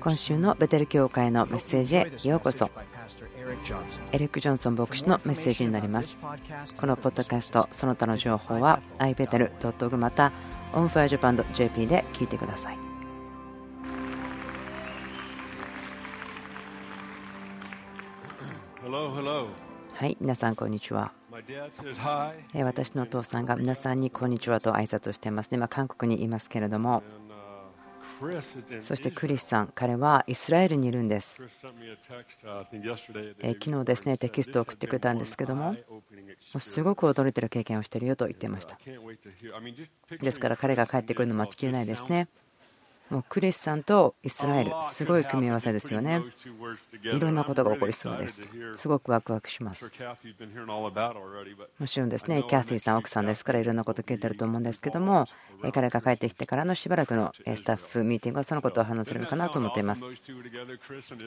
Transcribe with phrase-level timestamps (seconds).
[0.00, 2.70] 今週のベテル教会のメッセージへようこそ。
[4.10, 6.18] エリック・ジョンソン牧師のメッセージになります。
[6.80, 10.32] このポッドキャストその他の情報は ibetel.org また
[10.72, 12.78] onfirejapan.jp で聞いてください。
[19.94, 21.12] はい皆さんこんにちは。
[22.64, 27.02] 私のお父さんが皆さんにこんにちはと挨拶をしています今韓国にいますけれども
[28.80, 31.38] そしてクリスさん、彼はイスラエルにいるんです。
[31.60, 31.78] 昨
[33.70, 35.76] 日ですね、テキストを送ってくれたんですけども、
[36.58, 38.78] すごく驚いてる経験をしているよと言っていました。
[40.22, 42.28] ですから彼が帰ってくるの待ちきれないですね。
[43.10, 46.22] もうクリスさんとイスラエル、すごい組み合わせですよね。
[47.02, 48.46] いろんなことが起こりそうです。
[48.76, 49.92] すごくワクワクします。
[51.78, 55.26] もちろんですね、キャティさん、奥さんですからいろんなこと聞いてると思うんですけども、
[55.72, 60.02] 彼が帰ってきてからのしばらくのスタッフミーティングはそのことを話せるかなと思っています。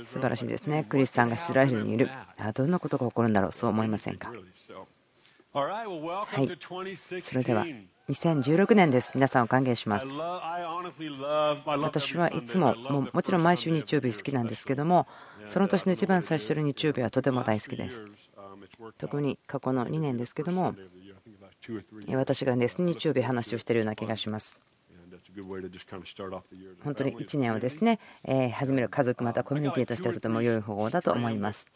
[0.05, 0.83] 素晴らしいですね。
[0.83, 2.09] クリスさんがイスラエルにいる。
[2.53, 4.31] どんなことが起こるんだろう、そう思いませんか。
[5.53, 7.65] はい、それでは。
[8.09, 9.11] 2016年です。
[9.13, 10.07] 皆さんを歓迎します。
[11.67, 15.05] 私はいつも、ももちろん毎週日曜日好きなんですけども、
[15.45, 18.07] その年の一番最初の日曜日はとても大好きです。
[18.97, 20.73] 特に過去の2年ですけども、
[22.15, 24.59] 私がですね日曜日話をしているような気がします。
[26.83, 27.99] 本当に1年をですね
[28.53, 31.67] 始める家族またコミュニティとしてはとても良い方法だと思います。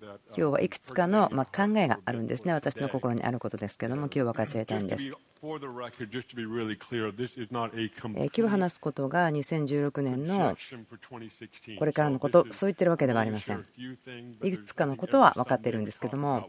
[0.00, 2.52] 今日はいくつかのま考えがあるんですね。
[2.52, 5.12] 私の心にあることですけども今日分かち合いたいんです。
[5.40, 5.56] 今
[8.28, 10.56] 日話すことが2016年の
[11.78, 13.64] これからのことそう言ってるわけではありません。
[14.42, 16.48] いくつかのことは分かっているんですけども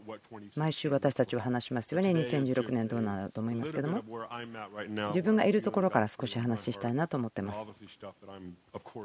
[0.56, 2.10] 毎週私たちは話しますよね。
[2.10, 4.02] 2016年どうなると思いますけども。
[5.08, 7.70] 自分がいるところから少し話したいなと思ってます。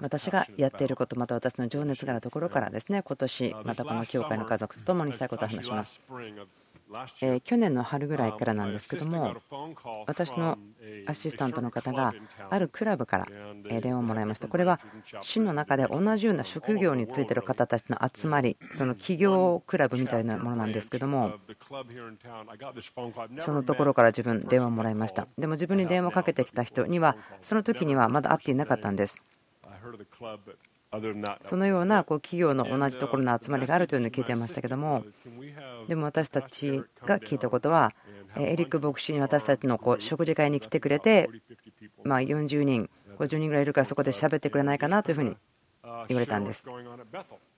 [0.01, 3.03] 私がやっていることまた私の情熱があるところからですね。
[3.03, 6.01] 今年またこの教会の家族と共にしたいことを話します。
[7.21, 9.35] え去年の春ぐらいからなんですけども
[10.05, 10.57] 私の
[11.07, 12.13] アシスタントの方が
[12.49, 13.27] あるクラブから
[13.63, 14.47] 電話をもらいました。
[14.47, 14.79] これは
[15.19, 21.33] 市の中で同じような職業についてる方たちの集まりその企業クラブみたいなものなんですけども
[23.39, 25.27] そのところから自分電話をもらいました。
[25.37, 29.21] でも自分に電話をかけてきた人にはその時にはまだ会っていなかったんです。
[31.41, 35.03] そのようなこう企業の同じところの集まりがあるというのを聞いてましたけども
[35.87, 37.93] でも私たちが聞いたことは
[38.37, 41.29] エリック牧師に私たちのこう食事会に来てくれて
[42.03, 45.37] ま40人50人ぐらいいるからそこで喋ってくれないかなというふうに
[46.07, 46.67] 言われたんです。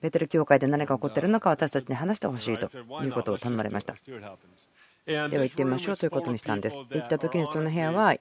[0.00, 2.70] ベテル教会で何が起こっているのか私たちに話してほしいと
[3.02, 3.94] いうことを頼まれました。
[5.06, 6.76] では行ってみましょうということにしたんです。
[6.76, 8.14] 行った時にその部屋は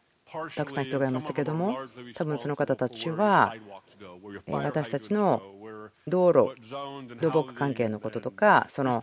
[0.55, 1.77] たくさん人がいましたけども
[2.15, 3.55] 多分その方たちは
[4.47, 5.41] 私たちの
[6.07, 6.55] 道路
[7.21, 9.01] 土木関係のこととかその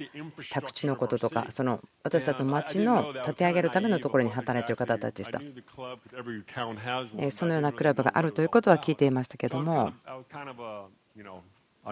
[0.50, 5.40] 宅地のこととかその私たちの町の立て上げるためのところに働いている方たちでした。
[7.30, 9.92] そのようなクラブがあるということは聞いていましたけども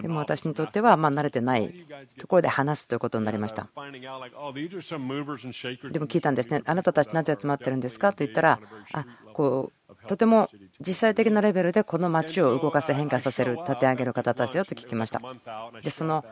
[0.01, 1.73] でも私にとってはま慣れてない
[2.17, 3.63] ところで話すということになりました。
[3.63, 3.69] で
[5.99, 8.11] も聞いたんですね、あなたたちなぜ集まってるんですか？
[8.11, 8.59] と言ったら、
[8.93, 10.49] あこうとても
[10.79, 15.21] 実際的なレベルでこの街を動かせ、変化させる、立て上げる方たちよと聞きました。
[15.81, 16.25] で、その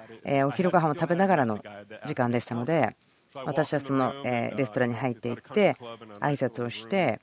[0.45, 1.59] お昼ご飯を食べながらの
[2.05, 2.95] 時間でしたので、
[3.33, 5.77] 私はそのレストランに入っていって、
[6.19, 7.21] 挨拶をして、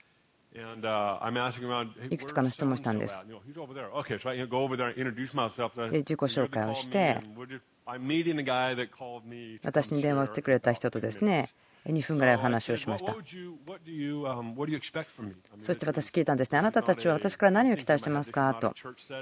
[2.10, 3.20] いくつかの質問したんです。
[3.26, 3.64] で、自
[6.16, 7.20] 己紹介をして、
[9.64, 11.48] 私に電話をしてくれた人とですね、
[11.86, 13.14] 2分ぐらいお話をしました。
[15.60, 16.58] そして私聞いたんですね。
[16.58, 18.52] あなたたちは私から何を期待してますか？
[18.54, 18.74] と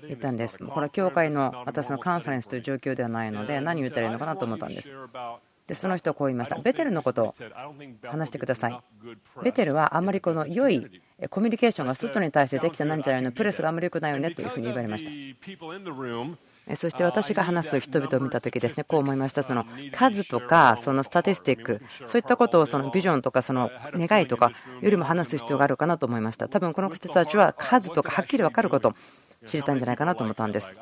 [0.08, 0.58] 言ったんです。
[0.58, 4.92] これは教会の私のカンファレンスという状況ではないので、何を言ったらいいのかなと思ったんです。
[5.66, 6.56] でその人はこう言いました。
[6.58, 7.34] ベテルのことを
[8.04, 8.80] 話してください。
[9.42, 14.30] ベテルはあまりこの良いコミュニケーションが外に対してできてないんじゃないの、プレスがあまり良くないよね？
[14.32, 15.10] というふうに言われました。
[16.76, 18.84] そして私が話す人々を見た時ですね。
[18.84, 19.42] こう思いました。
[19.42, 24.50] その数とかそのスタティスティックそういったことをそのビジョンとかその願いとか
[24.82, 26.48] よりも話す必要があるかなと思いました。
[26.48, 28.94] 多分この人たちは数とかはっきり分かること
[29.46, 30.76] 知りたいんじゃないかなと思ったんです。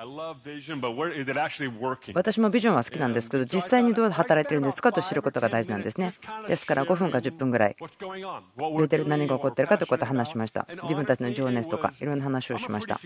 [2.15, 6.13] 私もビジョンは好きなんですけど、実際にどう働いてるんですかと知ることが大事なんですね。
[6.47, 7.77] ですから5分か10分ぐらい、
[8.79, 10.67] ベテル何が起こってるかということを話しました。
[10.83, 12.99] 自分たちの情熱とか、いろんな話をしました。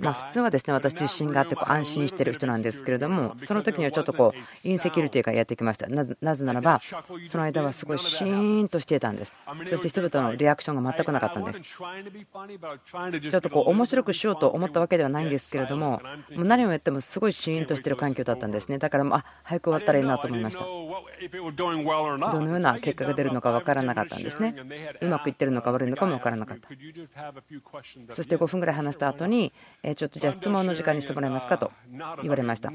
[0.00, 5.88] まあ、普通はですね、私自信があってこう安心してる人なんですけれども、その時にはちょっとこう、インセキュリティがやってきました。
[5.88, 6.80] なぜならば、
[7.28, 9.36] その間はすごいシーンとしていたんです。
[9.68, 11.62] そして人々のリアクションが全くなかったんです。
[11.62, 16.02] ちょっとこう面白くしようと思ったわけではないんですけれども、
[16.34, 18.78] もう何をやってもすごいシーンとしている環境だったんですね。
[18.78, 20.64] だから、あ早く終わったらいいなと思いました。
[20.64, 24.54] どのような結果が出るのか分からなかったんですね。
[25.00, 26.68] うまくいってるのか悪いのかも分からなかった。
[28.14, 29.52] そして5分ぐらい話した後に、
[29.96, 31.72] ちょっとじゃあ質問の時間にしてもらえますかと
[32.22, 32.70] 言われました。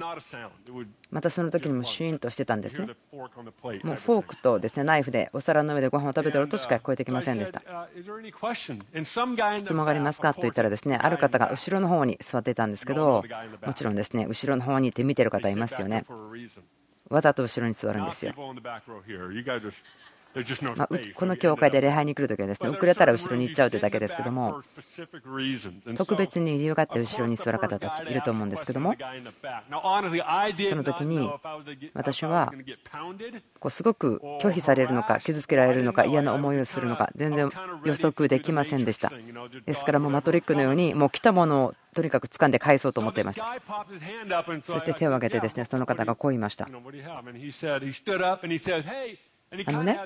[1.09, 2.87] またその時にもシーンとしてたんですね。
[3.11, 7.61] もうフォークとですねナイフでお皿の上でご飯を食べてる音しか聞こえてきませんでした。
[9.57, 10.33] 質問がありますか？
[10.33, 13.23] と言ったらですねある方が後ろの方に座っていたんですけど
[13.65, 16.05] もちろんですね後ろの方にいて見てる方いますよね。
[17.09, 18.33] わざと後ろに座るんですよ
[20.75, 24.61] まこの教会で礼拝に来るときはですね遅れたら後ろに行っちゃうというだけですけども
[25.95, 28.95] 特別に理由があって後ろに座る方たちいると思うんですけども
[30.69, 31.29] その時に
[31.93, 32.53] 私は
[33.59, 37.49] こうすごく拒否されるのか傷つけられるのか嫌な思いをするのか全然
[37.83, 39.11] 予測できませんでした。
[39.65, 43.45] ですからもうマトリックのようにもう来たものをとにかく掴んで返そうと思っていました。
[44.63, 46.67] そして手を挙げてですねその方がこう言いました
[49.65, 49.99] あのね、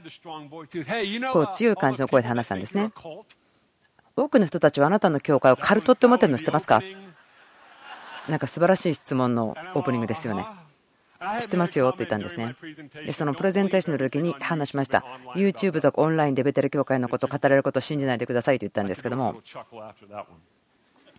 [1.34, 2.92] こう強い感じの声で話したんですね。
[4.16, 6.82] 多くの人たちはあなたの教会をカルトって思ってるの知ってますか？
[8.28, 10.46] なんか素晴らしい質問のオープニングですよね。
[11.42, 12.56] 知ってますよって言ったんですね。
[13.06, 15.04] で、そのプレゼンテーションの時に話しました。
[15.36, 19.36] YouTube とかオンラインでベテル教会のことを語られることを信じないでくださいと言ったんですけども。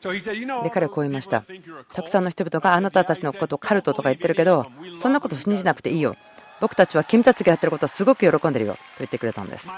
[0.03, 1.45] で彼はこう言いました。
[1.93, 4.67] たくさんの人々があなたたちのことをカルトとか言ってるけど、
[5.01, 6.17] そんなこと信じなくていいよ。
[6.61, 9.71] 僕たちは君たちがやってることをすごく喜んでるよと言ってくれたんです。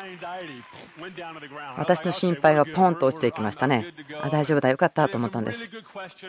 [1.76, 3.86] 私の心配がポンと落ちていきましたね。
[4.20, 5.70] あ大丈夫だよかったと思ったんです。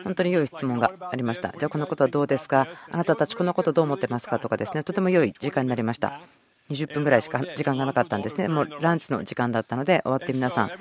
[0.03, 1.53] 本当に良い質問がありました。
[1.57, 2.67] じゃあこのことはどうですか？
[2.91, 4.39] あなたたちこのことどう思ってますか？
[4.39, 6.21] とかですねとても良い時間になりました。
[6.69, 10.71] 20分ぐらいしか時間がなかったんですね、もうランチの時間だったので、終わって皆さん、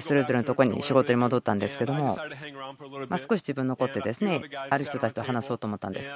[0.00, 2.16] それぞれのところに仕事に戻ったんですけども、
[3.08, 6.14] ま少し自分残ってですね、ある人たちと話そうと思ったんです。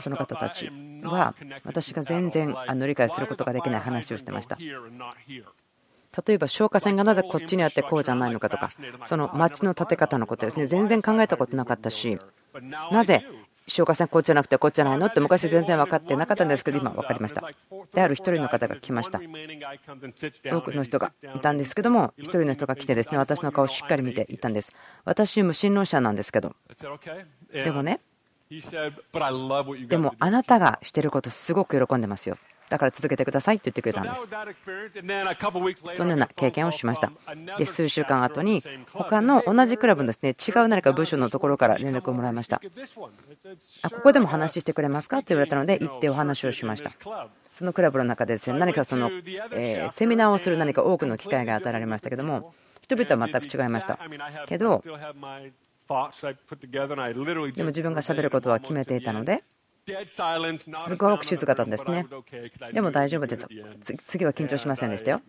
[0.00, 0.70] その方たち
[1.02, 2.54] は、私が全然
[2.86, 4.56] 理解することができない話をしてました。
[6.26, 8.70] 例えば消火栓がなぜこっちにあってこうじゃないのかとか、
[9.04, 12.18] その街の建て方のことですね、全然考えたことなかったし、
[12.90, 13.26] なぜ
[13.68, 17.42] 消火栓こっちじゃなくてこっちじゃないのって昔全然分かってなかったんですけど今分かりました。
[17.92, 19.20] である1人の方が来ました。
[19.20, 24.72] 多くの人がいたんですけども1人の人が来てですね私の顔をしっかり見て言ったんです。
[25.04, 26.54] 私無神論者なんですけど。
[27.52, 28.00] でもね
[29.88, 34.28] でもあなたがしてることすごく喜んでますよだから続けてくださいって言ってくれたんです。
[35.96, 37.12] そのような経験をしました。
[37.58, 42.60] で、数週間後に、他の同じクラブのですね違う何か部署のところから連絡をもらいました。
[43.82, 45.18] あここでも話してくれますか？
[45.18, 46.90] と言われたので、行ってお話をしました。
[47.52, 49.10] そのクラブの中でですね何かその、
[49.52, 52.52] えセミナーをする何か多くの機会が与えられましたけども、
[52.82, 53.98] 人々は全く違いました。
[54.46, 54.90] けど、で
[57.62, 59.44] も自分がしゃべることは決めていたので、
[60.74, 62.06] すごく静かだったんですね。
[62.72, 63.46] でも大丈夫です。
[64.04, 65.20] 次は緊張しませんでしたよ。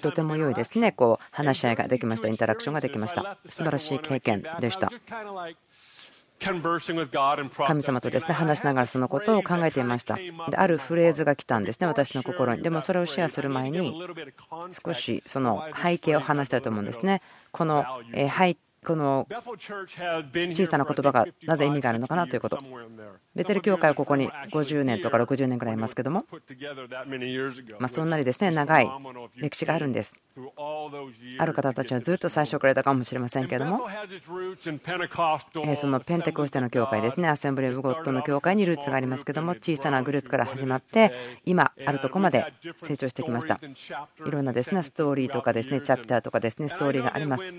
[0.00, 0.92] とても良いですね。
[0.92, 2.28] こう話し合いができました。
[2.28, 3.38] インタラクションができました。
[3.48, 4.90] 素晴らしい経験でした。
[6.38, 10.16] 神様とですね話しながらそのことを考えていました。
[10.16, 12.62] であるフレーズが来たんですね、私の心に。
[12.62, 14.02] でも so れをシェアする前に
[14.84, 17.22] 少しその背景を話したいと思うんですね。
[17.52, 22.58] この背この小さな言葉がなぜ意味があるのかなということ。
[23.34, 26.26] ベテル教会はここに50年とか60年くらいいますけども、
[27.78, 28.90] まそんなにですね長い
[29.36, 30.16] 歴史があるんです。
[31.38, 33.88] ある方たちはずっと最初からいたかもしれませんけども、
[35.76, 41.12] そのペンテコステの教会ですね、アセンブリー・ブゴットの教会にルーツがありますけども、小さなグループから始まって、
[41.44, 43.60] 今あるとこまで成長してきました。
[44.26, 47.54] いろんなですねストーリーとかですねチャプターとかですねストーリーがあります。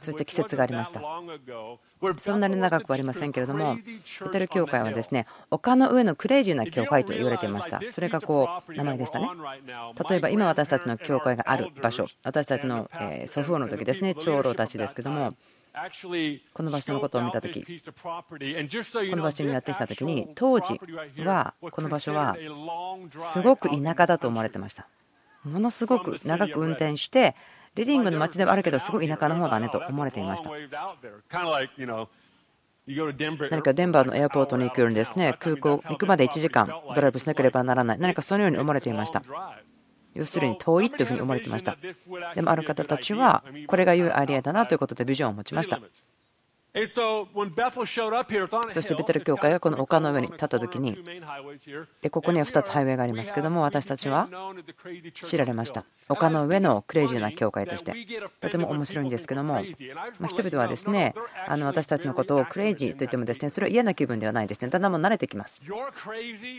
[0.00, 1.00] そして季節がありました。
[2.18, 7.80] そんなに長くはありませんけれども、ベテル教会はですね丘の上のクレイジーな教会と言われていました。
[7.92, 9.28] それがこう名前でしたね。
[10.08, 12.90] 例えば今私たちの教会がある場所、私たちの
[13.26, 15.34] 祖父母の時ですね、長老たちですけども、
[16.54, 20.80] この場所のことを見た時この場所にやってきた時に当時
[21.22, 22.36] はこの場所は
[23.18, 24.88] すごく田舎だと思われてました
[25.44, 27.36] ものすごく長く運転して
[27.78, 30.50] リディングの街ではあるけど、すごい田舎の方だねと思われていました。
[33.50, 37.98] 何かデンバーのエアポートに行くようにですね空港行くまで1時間ドライブしなければならない。
[37.98, 39.22] 何かそのように思われていました。
[40.14, 41.76] 要するに遠いというふうに思われていました。
[42.34, 45.80] でもある方たちはこれが良いアイデアだなということでビジョンを持ちました。
[46.74, 46.80] そ
[48.82, 50.98] してベテル教会がこの丘の上に立った時に
[52.02, 54.28] でここには2つハイウェイがありますけども私たちは
[55.14, 55.84] 知られました。
[56.08, 57.94] 丘の上のクレイジーな教会として
[58.40, 59.62] とても面白いんですけども、
[60.18, 61.14] ま人々はですね
[61.46, 64.68] あの私たちのことをクレイジーと言ってもですねそれは嫌な気分ではないですね。
[64.68, 65.62] だんだんもう慣れてきます。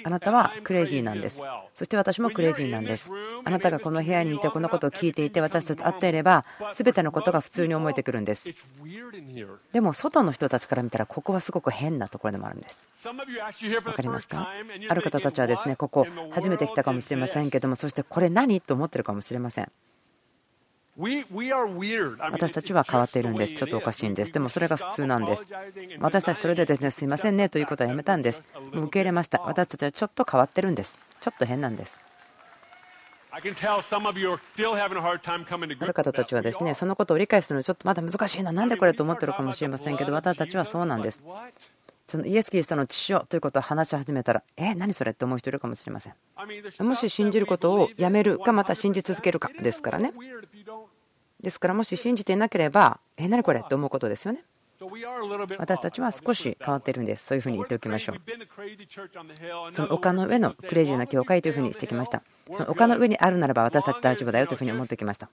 [0.03, 1.41] あなたはクレイジーなんです。
[1.73, 3.11] そして私もクレイジーなんです。
[3.43, 8.49] あなたがこの部屋にいてこのことを聞いていて私たちと会っていれば全てのことが普通に思えてくるんです。
[9.71, 13.17] でも外の人たちから見たらここはすごく変なところでもあるんです分
[13.93, 14.47] かりますか？
[14.89, 19.71] ある方たちはですねここ初めて来たかもしれませんけどもそしてこれ何と思ってるかもしれません
[20.97, 23.53] 私たちは変わっているんです。
[23.53, 24.33] ちょっとおかしいんです。
[24.33, 25.47] でもそれが普通なんです。
[26.01, 28.43] 私たちそれでですね、すいませんねということはやめたんです。
[28.73, 29.39] もう受け入れました。
[29.45, 30.99] 私たちはちょっと変わってるんです。
[31.21, 32.01] ちょっと変なんです。
[35.81, 41.23] ある方たちはですねそのことを理解するのちょっとまだ難しいな、なんでこれと思ってるかもしれませんけど、私たちはそうなんです。
[42.07, 46.13] そのイエス・キリストの父よということを話し始めたら、え、何それって思う人いるかもしれません。
[46.79, 50.11] もし信じることをやめるか、また信じ続けるかですからね。
[51.39, 54.43] ですから、もし信じていなければ、え、何これって思うことですよね。
[55.57, 57.25] 私たちは少し変わっているんです。
[57.25, 58.15] そういうふうに言っておきましょう。
[59.71, 62.23] その丘の上のクレイジーな教会というふうにしてきました。
[62.51, 65.29] その丘の上にあるならば私たち大丈夫だよというふうに思ってきました。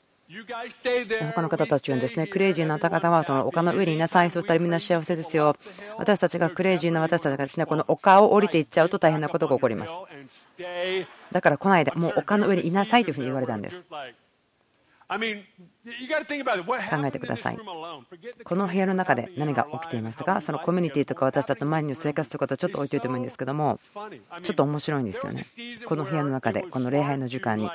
[1.33, 5.57] 他の方たちはですね、クレイジーな方はその丘の上にいなさい、そしたらみんな幸せですよ。
[5.97, 9.95] 私たちがクレイジーな私たちがですね、この丘を降りていっちゃうと大変なことが起こります。
[11.31, 13.85] だから来ないで、もう丘の上にいなさいというふうに言われたんです。
[15.09, 15.15] 考
[17.07, 17.59] えてください。
[18.45, 20.41] この部屋の中で何が起きていましたか？
[20.41, 23.79] そのコミュニティとか私たちの周りの生活とかとちょっと置いといてもいいんですけども、
[24.43, 25.45] ちょっと面白いんですよね。
[25.87, 27.71] この部屋の中で、この礼拝の時間に、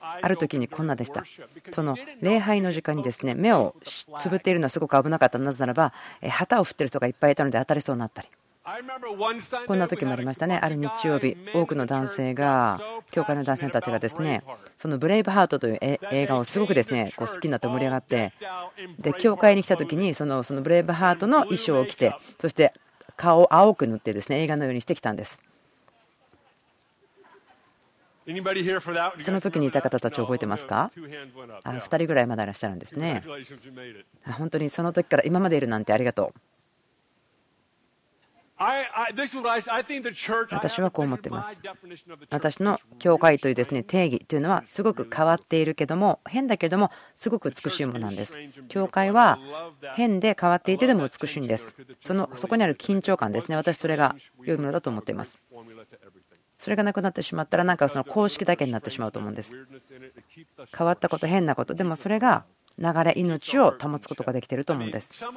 [0.00, 1.22] ある時にこんなでした。
[1.70, 3.76] その礼拝の時間にですね、目を
[4.20, 5.38] つぶっているのはすごく危なかった。
[5.38, 5.92] なぜならば、
[6.28, 8.28] 旗を振ってる人がいっぱいいたので当たりそうになったり。
[9.66, 14.44] こんな時もありましたね、ある日曜日、多くの男性が、教会の男性たちがですね、
[14.76, 18.32] そのブレイブハートという映画をすごくですねこう好きになって盛り上がって、
[19.00, 22.72] で教会に来た時にそのそのブレイブハートの衣装を着て、そして
[23.16, 25.42] 顔を青く塗ってですね映画のようにしてきたんです。
[29.18, 30.92] その時にいた方たち覚えてますか？
[31.64, 33.24] あ2人ぐらいまだいらっしゃるんですね。
[34.38, 36.40] 本当にその時から今までいるなんてありがとう。
[40.50, 41.60] 私はこう思っています。
[42.30, 48.36] 私の教会というですね定義というのはすごく変わっているけども変だけどもすごく美しいものなんです。
[48.68, 49.38] 教会は
[49.94, 51.74] 変で変わっていてでも美しいんです。
[52.00, 54.14] そのそこにある緊張感ですね私それが
[54.44, 55.38] 良いものだと思っています。
[56.58, 59.56] それがなくなってしまったらなんかその公式だけになってしまうと思うんです。
[60.76, 62.44] 変わったこと変なことでもそれが
[62.78, 65.24] 流れ、命を保つことができていると思うんです。
[65.24, 65.32] も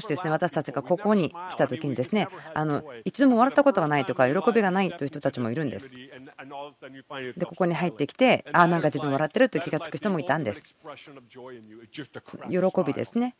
[0.00, 5.90] しですね私たちがここに来た時にですねあの一度も笑ったことがないとか喜びがないという人たちもいるんです。
[5.90, 10.76] でここに入ってきてああなんか自分笑ってると気が付く人もいたんです。
[12.48, 13.36] 喜びですね。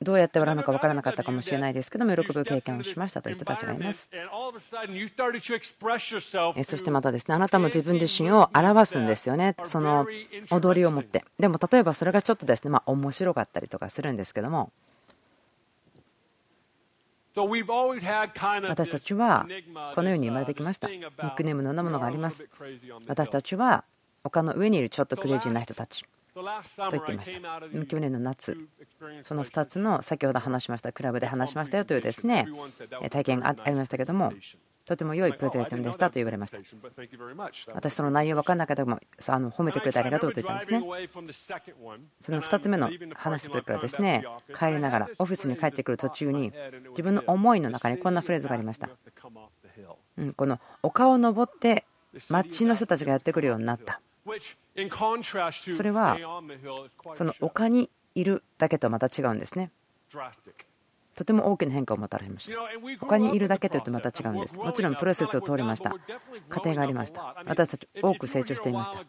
[0.00, 4.10] どうやって笑うのか分からなかったかもしれないですけども喜ぶ経験をしましたという人たちがいます。
[6.64, 10.06] そしてまたですねあなたも自分自身を表すんですよねその
[10.50, 11.24] 踊りを持って。
[11.38, 14.72] でも例えばそれがちょっとですねまあ面白かったりとかするんですけども。
[18.68, 19.46] 私たちは
[19.94, 20.88] このように生まれてきました。
[20.88, 22.46] ニックネームのようなものがあります。
[23.06, 23.84] 私たちは
[24.24, 26.04] 丘の上にいるちょっとクレイジーな人たち。
[26.34, 26.42] と
[26.90, 27.86] 言っていました。
[27.86, 28.56] 去年の夏、
[29.24, 32.46] その2つの先ほど話しました、クラブで話しましたよというですね
[33.10, 34.32] 体験がありましたけども、
[34.84, 36.58] とても良いプレゼントでしたと言われました。
[37.74, 40.80] 私、その内容分からなかったけども、あの褒めてくれてありがとうと言ったんですね。
[42.20, 44.24] その2つ目の話した時からですね、
[44.58, 46.52] 帰りながら、オフィスに帰ってくる途中に、
[46.90, 48.88] 自分の思いの中にこんなフレーズがありました。
[50.18, 51.84] うん、この丘を登って
[52.28, 54.00] 街の人たちがやってくるようになった。
[55.74, 56.16] それは
[57.14, 59.70] その丘にいるだけとまた違うんですね。
[61.14, 62.58] とても大きな変化をもたらしました。
[63.00, 64.58] 他にいるだけというとまた違うんです。
[64.58, 65.94] もちろんプロセスを通りました。
[66.48, 67.36] 過程がありました。
[67.44, 69.04] 私たち多く成長していました。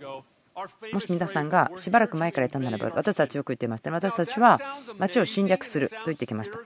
[0.92, 4.60] もし皆さんがしばらく前からいたならば私たちよく言っていました私たちは
[5.00, 6.60] 町を侵略すると言ってきました。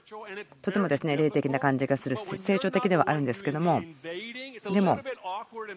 [0.62, 3.82] とてもですね霊的な感じがする成長的ではあるんですけども
[4.74, 5.00] でも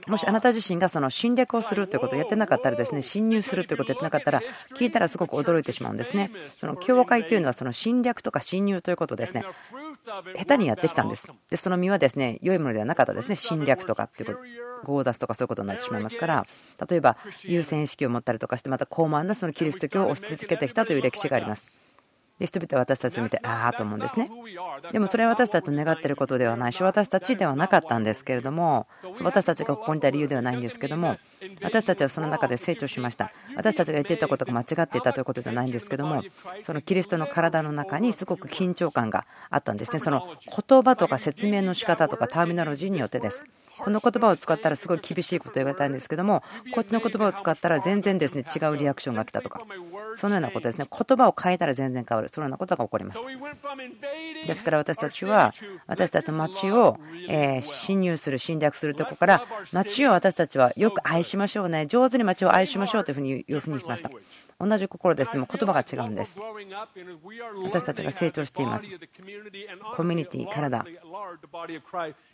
[0.09, 4.43] もしあなた自身がその侵略をするということをやってなかったらですね侵入するということをやってなかったら
[4.77, 6.31] 聞いたらすごく驚いてしまうんですね。
[6.57, 9.45] その教会というのはその侵略とか侵入ということですね。
[10.05, 11.31] 下手にやってきたんです。
[11.51, 13.37] でその実はですね良いものではなかったですね。
[13.37, 14.49] 侵略とかっていうこと。
[14.87, 16.47] 強奪とかそういうことになってしまいますから。
[16.89, 21.90] 例えば優先意識を持ったりとかしてまた高慢なそのキリスト教を押し続けてきたという歴史があります。
[22.41, 24.31] で人々は私たちを見てああと思うんですね
[24.93, 28.87] でもそれは私たちの願っていることではないし私たちではなかったんですけれども
[29.23, 31.19] 私たちがここにいた理由ではないんですけども
[31.63, 36.23] 私たちはその中で成長しました私たちが言っていたことが間違っていたということではないんですけども
[36.63, 40.27] そのキリストの体の中にすごく緊張感があったんですねその
[40.69, 43.45] 言葉とか説明の仕方とかターミナロジーによってです
[43.83, 49.63] この言葉を使ったらすごい厳しいことを言われたんですけどもこっちの言葉を使ったら全然ですね違うリアクションが来たとか。
[50.15, 50.87] そのようなことですね。
[50.91, 52.29] 言葉を変えたら全然変わる。
[52.29, 55.55] そのようなことが起こりましたですから私たちは
[55.87, 56.99] 私たちの町を
[57.63, 61.87] 侵入する侵略するところから町を私たちはよく愛しましょうね。
[61.87, 64.11] 上手に町を愛しましょうというふうに言うふうにしました。
[64.59, 65.33] 同じ心です。
[65.33, 66.39] でも言葉が違うんです。
[67.65, 68.87] 私たちが成長しています。
[69.95, 70.85] コミュニティ体。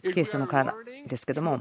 [0.02, 0.74] キリストの体
[1.06, 1.60] ですけども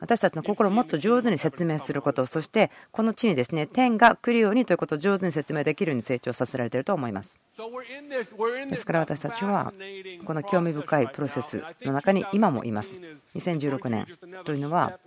[0.00, 7.38] 私たちの心をもっと上手に説明することそしてこの地にですね天が来るようにということを上手に説明できるように成長させられていると思います。
[8.68, 9.72] ですから私たちは
[10.24, 12.98] この興味深いプロセスの中に今もいます。
[13.34, 14.06] 2016年。
[14.44, 14.98] というのは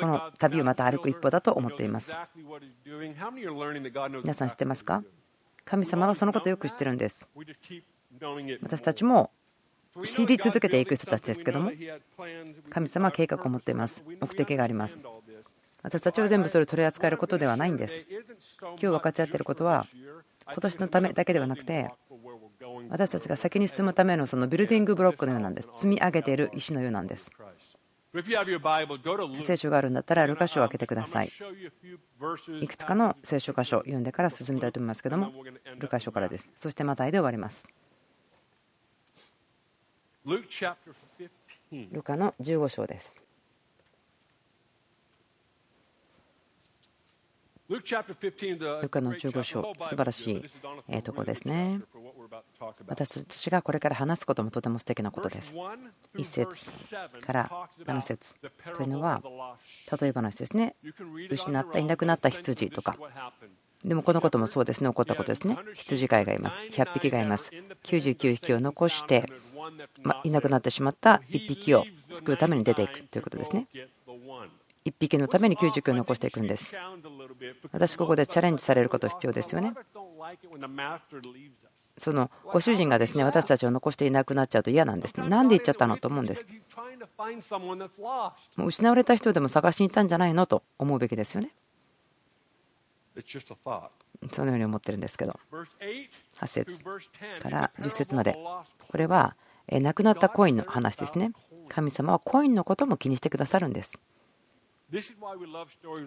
[0.00, 2.16] この旅をまた歩く一歩だと思っています。
[4.22, 5.02] 皆さん知ってますか？
[5.64, 7.28] 神様はそのことをよく知ってるんです。
[8.62, 9.30] 私たちも
[10.04, 11.70] 知り続けていく人たちですけども
[12.70, 14.04] 神様は計画を持っています。
[14.20, 15.02] 目的があります。
[15.82, 18.04] 私たちは全部それを取り扱えることではないんです。
[18.60, 19.86] 今日分かち合っていることは
[20.46, 21.90] 今年のためだけではなくて
[22.88, 25.70] 私たちが先に進むためのそのビルディングブロックのようなんです。
[25.74, 27.30] 積み上げている石のようなんです。
[29.40, 31.30] 聖書があるんだったらルカ書を開けてください。
[32.60, 35.32] いくつかの聖書箇所を読んでから進みたいと思いますけども
[35.78, 36.50] ルカ書からです。
[36.54, 37.68] そしてまたいで終わります。
[40.24, 43.16] ルカの15章です。
[47.68, 47.80] ル
[48.88, 50.44] カの15章、素晴らし
[50.88, 51.80] いところですね。
[52.86, 55.56] 私たちがこれから話すこともとても素敵なことです。
[56.14, 56.54] 1節
[57.20, 58.34] から7節
[58.74, 59.22] というのは、
[60.00, 60.76] 例え話ですね。
[61.30, 62.96] 失った、いなくなった羊とか。
[63.84, 65.58] でもこのこともそうですね、起こったことですね。
[65.74, 66.62] 羊飼いがいます。
[66.62, 67.50] 100匹がいます。
[67.82, 69.28] 99匹を残して、
[70.02, 73.66] まいなくなってしまった1匹を救うために出ていくということですね。
[74.84, 76.68] 1匹のために99を残していくんです。
[77.70, 79.72] 私、ここでチャレンジされること必要ですよね。
[81.98, 85.28] そのご主人がですね私たちを残していなくなっちゃうと嫌なんですね。
[85.28, 85.98] なんで行っちゃったの？
[85.98, 86.46] と思うんです。
[88.56, 91.50] もう失われた人でも探しに行ったんじゃないのと思うべきですよね。
[94.32, 95.38] そのように思ってるんですけど
[96.40, 98.38] 8節から10節まで
[98.88, 99.36] これは
[99.68, 101.32] 亡くなったコインの話ですね。
[101.68, 103.98] 神様はコインのことも気にしてくださるんです。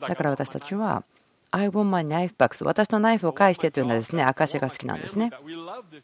[0.08, 1.04] だから私たちは
[1.52, 5.32] I want my knife back 私のナイフを返してというのはですね証が好きなんですね。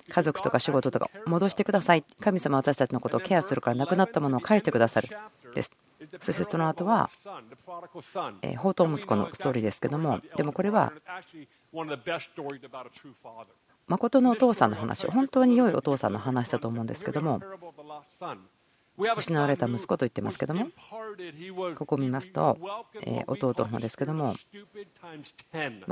[0.10, 2.04] 家族とか仕事とか戻してください。
[2.20, 5.10] 神様は私たちのことをケアするから亡くなったものを返してくださる
[5.54, 5.72] です。
[6.20, 7.10] そしてその後は
[8.42, 10.94] 宝刀息子のストーリーですけどもでもこれは
[13.88, 17.41] 誠のお父さんの話本当に良いお父さんの話だと思うんですけども
[18.98, 20.67] 失われた息子と言ってますけども
[21.76, 22.58] ここを見ますと
[23.28, 24.36] 弟の方ですけども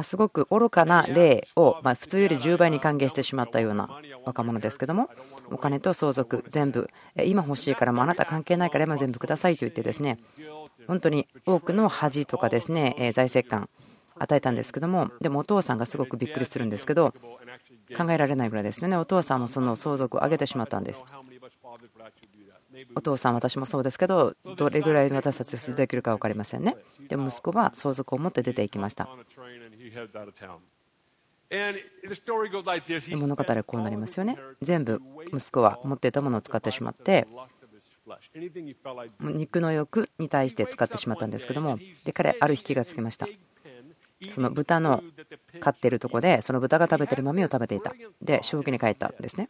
[0.03, 3.89] すごく愚かな例を普通より10倍に歓迎してしまったような
[4.25, 5.09] 若者ですけども
[5.49, 6.89] お金と相続全部
[7.25, 10.19] 今欲しいからもあなた関係ないから今全部くださいと言ってですね
[10.87, 13.69] 本当に多くの恥とかですね財政感
[14.19, 17.13] 与えたんですけどもでもお父さんがすごくびっくりするんですけど
[17.95, 18.97] 考えられないぐらいですよね。
[18.97, 21.03] お父さんもその相続を上げてしまったんです。
[22.95, 26.75] お父さん私もそうですけどどれぐらい私たちできるか分かりませんね。
[27.07, 29.09] でも息子は相続を持って出ていきました。
[33.17, 34.37] 物語はこうなりますよね。
[34.61, 35.01] 全部
[35.33, 37.27] 息子は持っていたものを使ってしまって
[39.19, 43.27] 肉の欲に対して使ってしまったんですけどもで彼ある日気がつきました。
[44.27, 45.03] その豚の
[45.59, 47.93] 飼ってるとこでその豚が食べてる豆を食べていた。
[48.21, 49.49] で正気に帰ったんですね。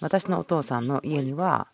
[0.00, 1.68] 私のお父さんの家には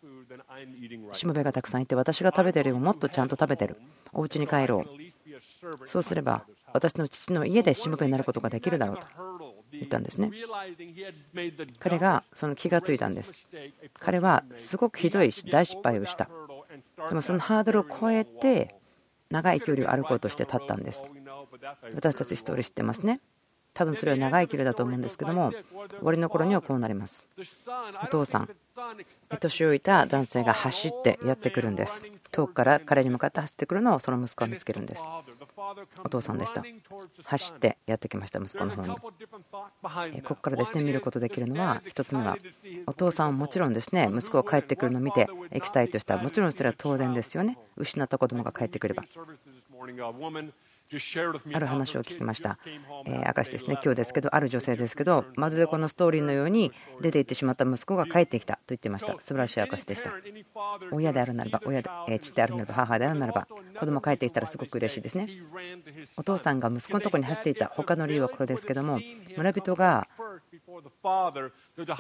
[1.13, 3.77] しもべがたくさんいて私が食べてるよりももっとちゃんと食べてる。
[4.13, 4.87] お家に帰ろう。
[5.87, 9.07] そうすれば私の父の家でしもべになることができるだろうと
[9.73, 10.31] 言ったんですね。
[11.79, 13.47] 彼がその気がついたんです。
[13.99, 16.29] 彼はすごくひどい大失敗をした。
[17.09, 18.75] でもそのハードルを超えて
[19.31, 21.07] 長い距離を歩こうとして立ったんです。
[21.95, 23.21] 私たち一人知ってますね。
[23.75, 27.25] 多分それは長い距離だと思うんですけども終わりの頃にはこうなります。
[28.03, 28.49] お父さん
[29.39, 32.05] 年老いた男性が走ってやってくるんです。
[32.33, 35.05] 遠くから彼に向かって走ってくるのをその息子は見つけるんです。
[36.05, 36.65] お父さんでした。
[37.25, 38.97] 走ってやってきました息子の方に。
[40.23, 42.37] ここからですね見ることできるのは1つ目は
[42.87, 46.17] お父さんはもちろんですね息子が帰ってくるのを見てエキサイトした。
[46.17, 47.59] もちろんそれは当然ですよね。
[47.77, 49.05] 失った子供が帰ってくれば。
[51.53, 52.59] ある話を聞きました。
[53.05, 56.73] え明石ですね、今日ですけど、ある女性ですけど、まるでこのストーリーのように
[57.03, 59.13] 出て行ってしまった息子が帰ってきたと言ってました。
[59.21, 60.13] 素晴らしい証でした。
[60.91, 63.47] 親であるならば、親で、え父であるならば、母であるならば、
[63.79, 65.29] 子供帰ってきたらすごく嬉しいですね。
[66.17, 68.99] お父さんが息子のところに走っていた他の理由はこれですけども、
[69.37, 70.07] 村人が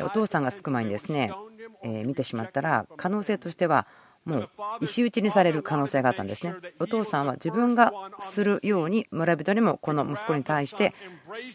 [0.00, 1.30] お父さんが着く前にですね、
[1.82, 3.86] え見てしまったら、可能性としては、
[4.28, 4.50] もう
[4.82, 6.54] 石打ちにされる可能性があったんですね。
[6.78, 10.94] お父さんは自分がするように村人にもこの息子に対して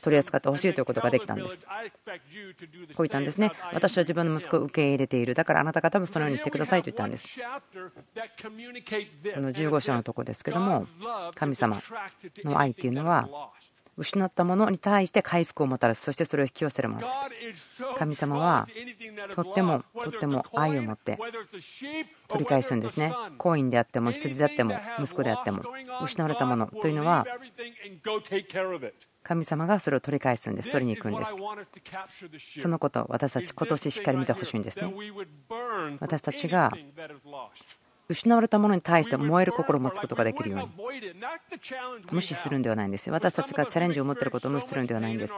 [0.02, 1.66] 取り扱ってほしいということができたんです。
[1.66, 1.72] こ
[3.04, 3.52] う言ったんですね。
[3.74, 5.36] 私は自分の息子を受け入れている。
[5.36, 7.38] だからあなた方もそのようにしてくださいと言ったんです。
[7.40, 7.42] こ
[9.40, 10.88] の15章のとこですけども、
[11.36, 11.80] 神様
[12.44, 13.30] の愛っていうのは
[13.98, 16.02] 失ったものに対して回復をもたらす。
[16.02, 17.84] そしてそれを引き寄せるものです。
[17.96, 18.68] 神様は
[19.36, 21.18] とってもとっても愛を持って
[22.28, 23.14] 取り返すんですね。
[23.38, 25.64] コインであっても羊であっても息子であっても
[26.04, 27.26] 失われたものというのは
[29.24, 30.70] 神様がそれを取り返すんです。
[30.70, 32.62] 取りに行くんです。
[32.62, 34.94] そのことを私たち今年しっかり見てほしいんですね。
[36.00, 36.72] 私たちが
[38.10, 40.70] 失われたものに対して燃える心を持つことができるように。
[42.12, 43.14] 無視するんではないんですよ。
[43.14, 45.34] 私たちがチャレンジを持っていることを無視するんではないんです。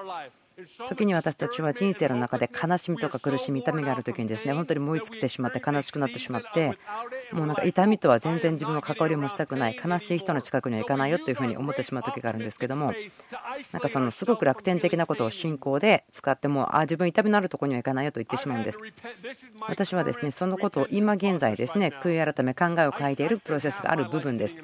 [0.88, 6.78] 時に私たちは人生の中で悲しみとか苦しみ痛みがある時にですね本当に燃え尽きてしまって悲しくなってしまって
[7.32, 12.94] もうなんか痛みとは全然自分の関わりもしたくない悲しい人の近くには行かないよというふうに思ってしまう時があるんですけども
[13.72, 18.80] なんかそのすごく楽天的なことを信仰で使ってもあ自分痛みのあるところには行かないよと言ってしまうんです。
[19.68, 24.62] 私はですねそのことを今現在ですね悔い改め考えを変えているプロセスがある部分です。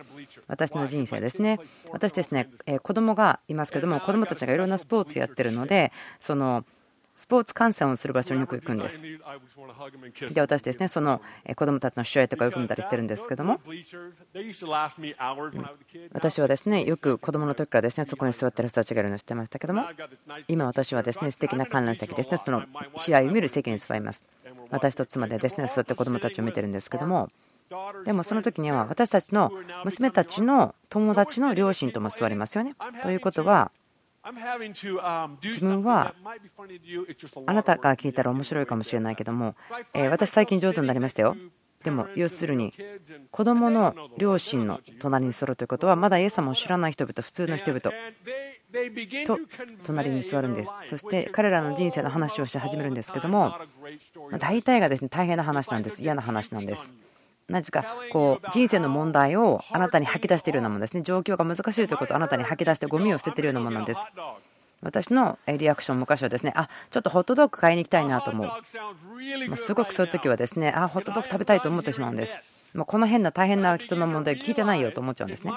[0.48, 1.60] 私の人生ですね。
[1.92, 2.50] 私ですね
[2.84, 6.66] 子供がいますけども子供たちがいろんなスポーツやってるのでその
[7.16, 9.02] スポーツ観戦をする場所によく行くんです。
[10.34, 11.22] で、私ですね、その
[11.56, 13.60] 子供たちの試合とかよく見たりしてるんですけども、
[16.14, 19.86] 私はですね、よく子供の時からですね、そこに座ってる人たちがいるのを知ってましたけども、
[20.48, 22.64] 今私はですね、素敵な観覧席ですね、その
[22.96, 24.26] 試合を見る席に座ります。
[24.70, 27.30] 私と妻でですね、座って子供たちを見てるんですけども、
[28.04, 29.52] でもその時には私たちの
[29.86, 32.76] 娘たちの友達の両親とも座りますよね。
[33.02, 33.72] ということは、
[35.44, 36.14] 自分は
[37.48, 39.56] あなたが聞いたら面白いかもしれないけども、
[39.94, 41.36] え私最近上手になりましたよ。
[41.84, 42.72] でも要するに
[43.32, 49.40] 子供の両親の隣に座るということはまだイエス様を知らない人々普通の人々と
[49.84, 50.72] 隣に座るんです。
[50.84, 53.56] そして彼らの人生の話をし始めるんですけども
[54.40, 56.04] 大体がですね大変な話なんです。
[56.04, 56.94] 嫌な話なんです
[57.50, 61.02] 何かこう人生の問題をあなたに吐き出しているようなものですね。
[61.02, 64.02] 状況が難しいということをあなたに吐き出してゴミを捨てているようなものなんです。
[64.82, 72.40] 私のリアクション昔はですねあちょっとホットドッグ買いに行きたいなと思うすごくそういう時はですねあホットドッグ食べたいと思ってしまうんです。
[72.76, 75.52] もうこの変な大変な人の問題聞いてないよと思っちゃうんですね。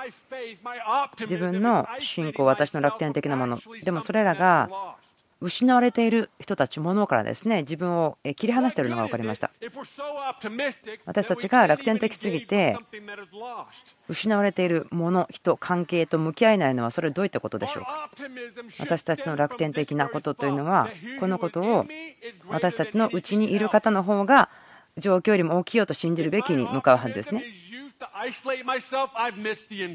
[1.21, 3.59] 自分の信仰私の楽天的なもの。
[3.83, 4.69] でもそれらが
[5.45, 9.51] 失われている人たち、ものからですね自分を切り離しているのが分かりました。
[11.05, 12.79] 私たちが楽天的すぎて、
[14.09, 18.11] 失われているもの、人、関係と向き合えないのは、それはどういったことでしょうか？
[18.81, 20.89] 私たちの楽天的なことというのは、
[21.21, 21.87] このことを
[22.49, 24.49] 私たちのうちにいる方の方が
[24.97, 27.45] 状況よりも大きいよと信じるべきに向かうはずですね。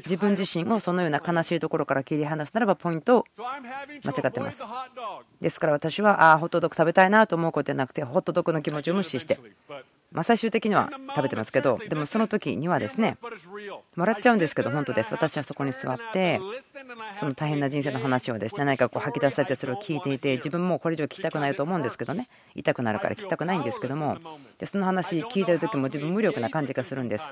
[0.04, 3.24] 自分自身をそのような悲しいところから切り離すならばポイントを
[4.04, 4.64] 間違ってます。
[5.40, 9.38] ですから私はああホットドッグ食べたいなと思うことじゃなくてホットドッグの気持ちを無視して
[10.12, 13.16] まあ、最終的には食べてますけどでもその時にはですね
[13.96, 15.12] 笑っちゃうんですけど本当です。
[15.12, 16.40] 私はそこに座って
[17.14, 24.18] その大変な人生の話をですね何かこう吐き出されてそれを聞いていて自分もこれ以上聞きたくないと思うんですけどね痛くなるから聞きたくないんですけども
[24.58, 27.28] でその話聞いてる時も自分無力な感じがするんです。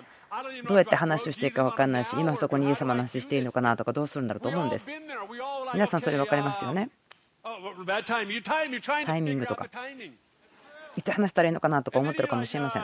[0.69, 4.89] どうやって話をしていいか分かんないし今そこにイエス様の話していいのかなとかどうするんだろうと思うんです。
[5.75, 6.91] 皆さんそれ分かりますよね？
[8.07, 8.27] タイ
[9.23, 9.67] ミングとか
[10.99, 12.83] いつ話したらいいのかなとか思ってるかもしれません。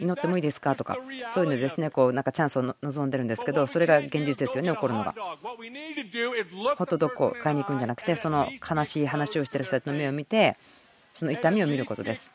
[0.00, 0.98] 祈ってもいいですかとか、
[1.32, 5.12] そういうのですね、こうなんかチャンスを望んでるんですけど、それが現実ですよね、起こるのが。
[5.12, 10.56] ホットドッグを買いに行くんじゃなくて、その悲しい話をしてる人たちの目を見て、
[11.14, 12.30] その痛みを見ることです。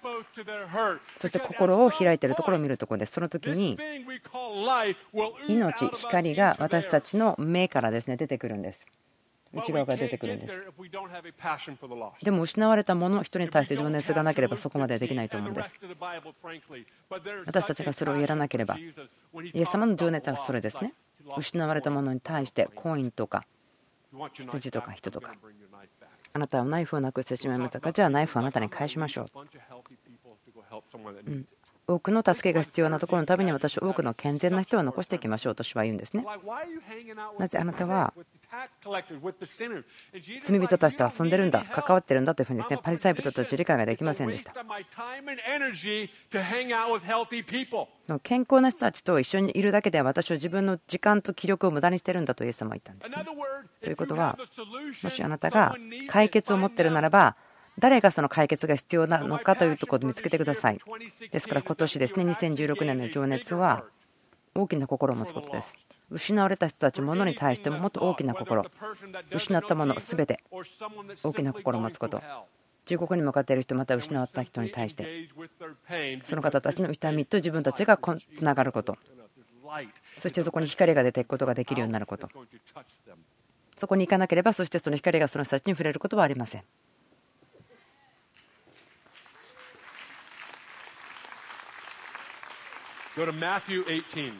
[1.18, 3.12] そして心を開いているところを見るところです。
[3.12, 3.78] その時に
[5.50, 8.88] 命、光が私たちの目からですね出てくるんです。
[9.54, 10.66] 内側から出てくるんです。
[12.24, 15.76] でも失われたもの人に対して情熱がなければそこまではできないと思うんです。
[17.46, 18.94] 私たちがそれをやらなければイ
[19.54, 20.94] エス様の情熱はそれですね。
[21.38, 23.46] 失われたものに対してコインとか
[24.32, 25.34] 羊とか人とか。
[26.34, 27.92] あなたはナイフをなくしてしまいましたか？
[27.92, 29.26] じゃあナイフをあなたに返しましょう、
[31.28, 31.46] うん、
[31.94, 36.26] 多くの助けが必要なところのために私は多くの健全な人を残していきましょうと主は言うんですね。
[37.38, 38.14] なぜあなたは
[40.44, 44.54] 罪人たちと遊んでるんだ、関わってるんだというふうにですねパリサイ人たち理解ができませんでした。
[48.24, 53.26] 健康な人たちと一緒にいるだけでは私は自分の時間と気力を無駄にしてるんだとイエス様は言ったんですね。
[53.82, 54.38] ということは、
[55.04, 55.76] もしあなたが
[56.08, 57.36] 解決を持ってるならば、
[57.80, 60.80] 誰がその解決が必要なのかというところを見つけてください。
[61.32, 63.86] ですから今年ですね、2016年の情熱は
[64.54, 65.76] 大きな心を持つことです。
[66.10, 68.66] 失われた人たち、ものに対してももっと大きな心、
[69.34, 72.22] 失ったものすべて大きな心を持つこと。
[72.86, 75.30] 中国に向かっている人、また失った人に対して、
[76.24, 77.98] その方たちの痛みと自分たちが
[78.38, 78.98] つながること、
[80.18, 82.28] そしてそこに光が出ていくことができるようになること、
[83.78, 86.64] そこに行かなければ、そしてその光がその人たちに触れることはありません。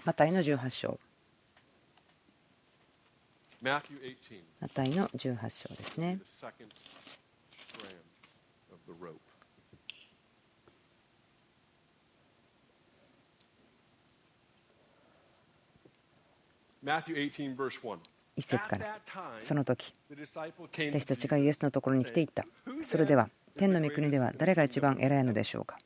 [0.06, 1.00] マタイの18章。
[4.62, 6.20] マタイの18章ですね。
[18.36, 19.00] 一節から。
[19.40, 19.94] その時
[20.94, 22.46] 私たちがイエスのところに来ていった。
[22.82, 25.78] それでは天の御国では誰が一番偉いのでしょうか?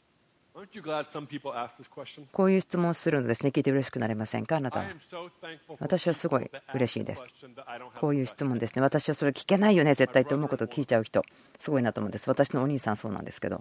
[2.32, 4.86] こういう質問をするのですね、聞いて嬉しくなりませんか、あなたは。
[5.80, 7.26] 私はすごい嬉しいです。
[8.00, 11.24] こういう質問ですね、私はそれ聞けないよね、絶対と思うことを聞いちゃう人、
[11.60, 12.30] すごいなと思うんです。
[12.30, 13.60] 私のお兄さん、そうなんですけど。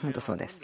[0.00, 0.62] 本当そうです。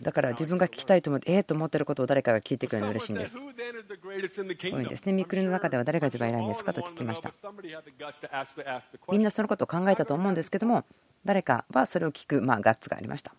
[0.00, 3.36] だから自分が聞きたいと思って、ええと思ってることを誰かが聞いてくれるの嬉しいんです。
[3.36, 7.30] こういうんですね、三国の中では誰が一番偉いんですかと聞きました。
[9.10, 10.86] みんなそのことを考えたと思うんですけども、
[11.26, 13.34] 誰かはそれを聞く、まあ、ガッツがありました。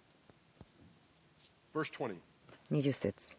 [2.70, 3.32] 20節。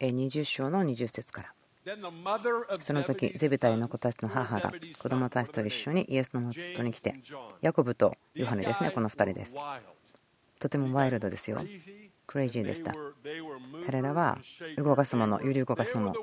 [0.00, 1.52] 20章の20節から。
[2.80, 7.14] その時ゼベタイの子たちの母が子供たちと一緒にイエスのもとに来て
[7.60, 9.56] ヤコブとヨハネですねこの2人です。
[10.58, 11.62] とてもワイルドですよ
[12.26, 12.92] クレイジーでした。
[13.86, 14.38] 彼らは
[14.76, 16.14] 動かすもの揺り動かすもの。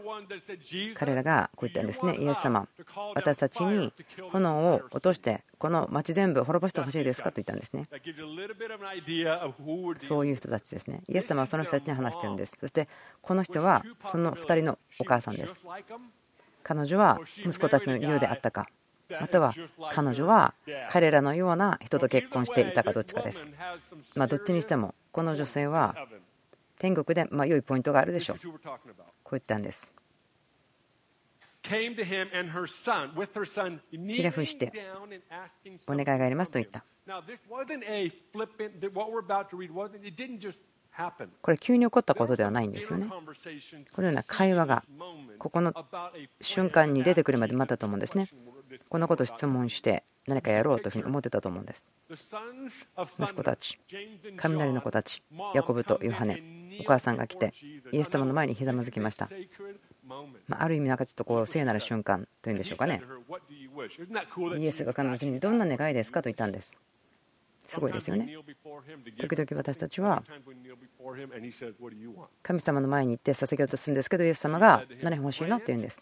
[0.95, 2.17] 彼らがこう言ったんですね。
[2.19, 2.67] イエス様。
[3.15, 3.93] 私たちに
[4.31, 7.87] 炎を落としてこの町全部滅ぼしてほしいですかと言ったんですね。
[9.99, 11.01] そういう人たちですね。
[11.07, 12.57] イエス様はその人たちに話してるんです。
[12.59, 12.87] そして
[13.21, 15.59] この人はその2人のお母さんです。
[16.63, 18.67] 彼女は息子たちのようであったか。
[19.19, 19.53] または
[19.91, 20.53] 彼女は
[20.89, 23.47] 彼らのような人と結婚していたかどっちかです。
[24.15, 25.95] まあ、どっちにしてもこの女性は
[26.79, 28.37] 天国でま良いポイントがあるでしょう。
[28.39, 29.91] こう言ったんです。
[31.61, 31.69] ひ
[34.23, 34.73] れ伏して
[35.87, 36.83] お願いがありますと言った。
[41.41, 43.07] これ急に起こったことではないんですよね。
[43.07, 44.83] このような会話が
[45.37, 45.73] ここの
[46.41, 48.27] 瞬間に出てくるまで待ったと思うんですね。
[48.89, 51.89] このことを質問して何かやろうというふうに思ってたと思うんです。
[53.19, 53.79] 息子たち、
[54.37, 55.21] 雷の子たち、
[55.53, 56.41] ヤコブとヨハネ、
[56.79, 57.51] お母さんが来て、
[57.91, 59.27] イエス様の前にひざまずきました。
[60.47, 63.01] まあ、る意味、なんかちょっとこう聖なる瞬間というんでしょうかね。
[64.57, 66.77] イエスが彼女にどんな願いですかと言ったんです。
[67.67, 68.37] すごいですよね。
[69.17, 70.23] 時々私たちは
[72.41, 75.57] 神様の前に行って捧げようとするんですけど、イエス様が何欲しいの？
[75.57, 76.01] って言うんです。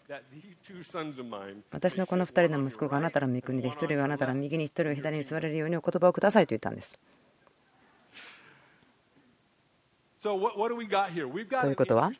[1.70, 7.00] 私のこの2人の息子があなたの御国で、1人はあなたの右に、1人は左に座れるようにお言葉をくださいと言ったんです。
[10.22, 12.12] ということは、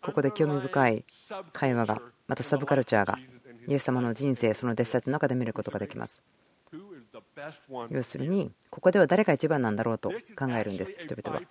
[0.00, 1.04] ここで興味深い
[1.52, 3.18] 会話が、またサブカルチャーが、
[3.68, 6.22] イエス様の人生、その弟子たちの中で見ることができます。
[7.90, 11.42] 要するにここでは誰が一番なんだろうと考えるんです人々は。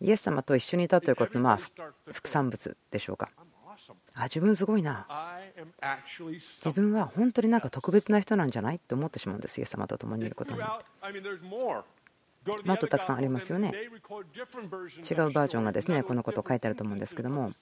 [0.00, 1.58] イエス様と一緒にいたということのまあ
[2.12, 3.30] 副産物でしょうか。
[4.14, 5.06] あ自分すごいな。
[6.66, 10.60] 自分は本当になんか特別な人なんじゃないって思ってしまうんですイエス様と共にいることに
[12.64, 13.72] もっとたくさんありますよね。
[13.72, 17.52] 違うバージョンがですねこのことを書いてあると思うんですけども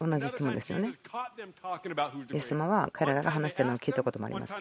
[0.00, 0.94] 同じ質問ですよね。
[2.32, 4.54] イエス様は彼らが話してるのを聞いたこともあります。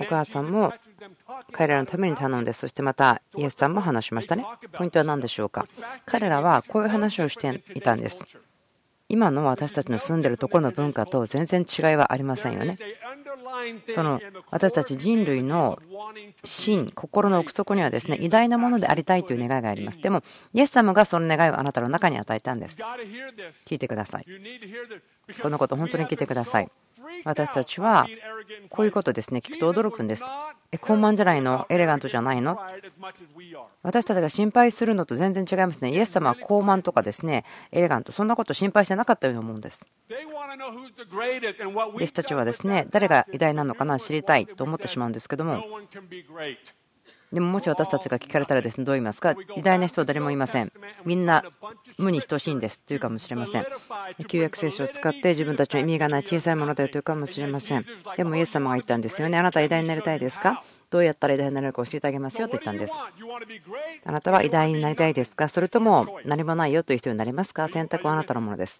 [0.00, 0.72] お母さんも
[1.52, 4.44] 彼らのために頼んでそしてまたイエスさんも話しましたね。
[4.72, 5.66] ポイントは何でしょうか？
[6.06, 8.24] 彼らはこういう話をしていたんです。
[9.08, 12.78] 今の私たちの住んでるところの文化と全然違いはありませんよね。
[13.94, 15.78] その私たち人類の
[16.44, 20.00] 心、心の奥底にはですね偉大なものでありたいという願いがあります。
[20.00, 22.78] でも、イエス様がその願いをあなたの中に与えたんです。
[23.66, 24.26] 聞いてください。
[25.40, 26.68] このこと本当に聞いてください。
[27.24, 28.06] 私たちは
[28.70, 30.24] こういうことですね、聞くと驚くんです。
[30.70, 31.66] え、高慢じゃないの？
[31.68, 32.58] エレガントじゃないの？
[33.82, 35.90] 私たちが心配するのと全然違いますね。
[35.90, 39.84] イエス様は高慢とかですね、エレガント、そんなこと心配してなかったように思うんです。
[40.08, 45.62] 弟子たちはですね、誰が偉大なのかな知りたいと思ってしまうんですけども、
[47.32, 49.34] でももし私たちが聞かれたらですねどう言いますか？
[49.56, 50.72] 偉大な人は誰もいません。
[51.06, 51.42] みんな
[51.96, 53.66] 無に等しいんですというかもしれません。
[54.28, 57.86] 旧約聖書を使って自分たちの意味がない小さいものだよというかもしれません。
[58.16, 59.38] でもイエス様が言ったんですよね。
[59.38, 60.62] あなたは偉大になりたいですか？
[60.90, 62.92] どうやったら偉大になれるか教えてあげますよと言ったんです。
[64.04, 65.48] あなたは偉大になりたいですか？
[65.48, 67.66] それとも何もないよという人になりますか？
[67.68, 68.78] 選択はあなたのものです。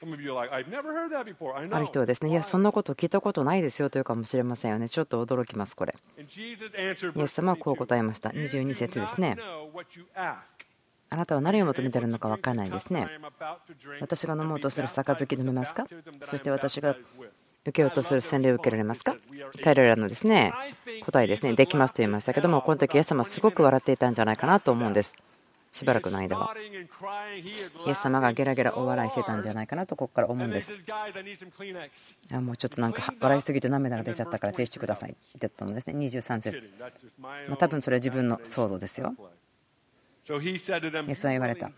[0.00, 4.88] ある人はですね、いや、そんなこと聞いたことないですよというかもしれませんよね。
[4.88, 5.96] ちょっと驚きます、これ。
[6.16, 6.22] イ
[6.82, 8.30] エス様はこう答えました。
[8.30, 9.36] 22節ですね。
[11.10, 13.08] あなたは何を求めているのか分からないですね。
[14.00, 15.86] 私が飲もうとする杯飲めますか？
[16.22, 16.94] そして私が
[17.62, 19.16] 受けようとする洗礼を受けられますか？
[19.64, 20.52] 彼らのですね
[21.06, 25.16] 答えですね、できますと言いましたけども、この時イエス様はすごく笑っていたんじゃないかなと思うんです。
[25.72, 26.54] しばらくの間は
[27.86, 30.72] イエス様がゲラゲラお笑いしてたんじゃないかなとここから思うんです
[32.30, 36.70] もうちょっとなんか笑いすぎて涙が出ちゃったから停止してくださいって言ったのですね23節
[37.18, 39.14] まあ多分それは自分の想像ですよ
[40.30, 40.58] イエ
[41.14, 41.70] スは言われた。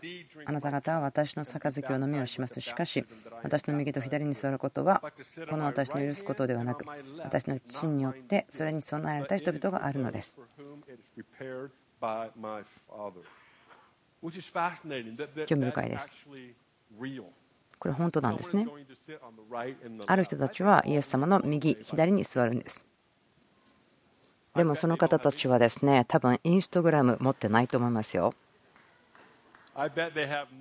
[0.45, 2.59] あなた方は私の杯を飲みをします。
[2.59, 3.05] しかし、
[3.43, 5.01] 私の右と左に座ることは、
[5.49, 6.85] この私の許すことではなく、
[7.19, 10.35] 私の父によってそれに備えられた人々があるのです。
[15.45, 16.13] 興味深いです。
[17.79, 18.67] これ本当なんですね。
[20.05, 22.85] ある人たちはイエス様の右、左に座るんです。
[24.55, 28.33] でもその方たちはですね、多分インスタグラム持ってないと思いますよ。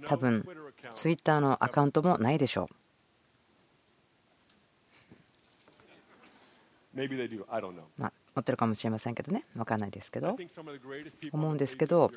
[0.06, 0.46] 多分
[0.92, 2.74] ツイッターのアカウントもないでしょう。
[7.98, 10.36] まあ、持ってるかもしれませんけどね、分かんないですけど、
[11.32, 12.10] 思うんですけど、